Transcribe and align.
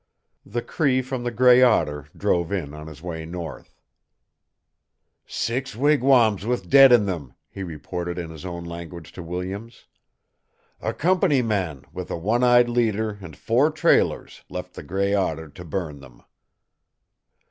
The 0.47 0.63
Cree 0.63 1.03
from 1.03 1.21
the 1.23 1.29
Gray 1.29 1.61
Otter 1.61 2.07
drove 2.17 2.51
in 2.51 2.73
on 2.73 2.87
his 2.87 3.03
way 3.03 3.23
north. 3.23 3.77
"Six 5.27 5.75
wigwams 5.75 6.43
with 6.43 6.71
dead 6.71 6.91
in 6.91 7.05
them," 7.05 7.35
he 7.51 7.61
reported 7.61 8.17
in 8.17 8.31
his 8.31 8.43
own 8.43 8.63
language 8.65 9.11
to 9.11 9.21
Williams. 9.21 9.85
"A 10.81 10.91
company 10.91 11.43
man, 11.43 11.83
with 11.93 12.09
a 12.09 12.17
one 12.17 12.43
eyed 12.43 12.67
leader 12.67 13.19
and 13.21 13.37
four 13.37 13.69
trailers, 13.69 14.43
left 14.49 14.73
the 14.73 14.81
Gray 14.81 15.13
Otter 15.13 15.49
to 15.49 15.63
burn 15.63 15.99
them." 15.99 16.23